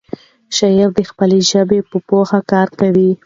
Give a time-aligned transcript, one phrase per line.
[0.57, 3.11] شاعر د خپلې ژبې په پوهه کار کوي.